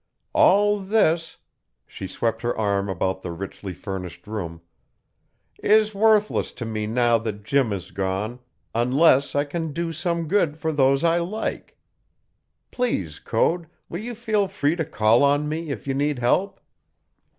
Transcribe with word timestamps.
All 0.33 0.79
this" 0.79 1.37
she 1.85 2.07
swept 2.07 2.41
her 2.41 2.57
arm 2.57 2.89
about 2.89 3.21
the 3.21 3.31
richly 3.31 3.71
furnished 3.75 4.25
room 4.25 4.61
"is 5.61 5.93
worthless 5.93 6.51
to 6.53 6.65
me 6.65 6.87
now 6.87 7.19
that 7.19 7.43
Jim 7.43 7.71
is 7.71 7.91
gone, 7.91 8.39
unless 8.73 9.35
I 9.35 9.43
can 9.43 9.73
do 9.73 9.93
some 9.93 10.27
good 10.27 10.57
for 10.57 10.71
those 10.71 11.03
I 11.03 11.19
like. 11.19 11.77
Please, 12.71 13.19
Code, 13.19 13.67
will 13.89 13.99
you 14.01 14.15
feel 14.15 14.47
free 14.47 14.75
to 14.75 14.85
call 14.85 15.21
on 15.21 15.47
me 15.47 15.69
if 15.69 15.85
you 15.85 15.93
need 15.93 16.17
help?" 16.17 16.59